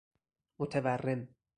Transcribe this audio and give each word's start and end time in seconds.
متورم 0.59 1.27